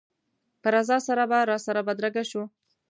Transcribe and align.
په 0.61 0.67
رضا 0.75 0.97
سره 1.07 1.23
به 1.31 1.39
راسره 1.51 1.81
بدرګه 1.87 2.23
شو. 2.29 2.43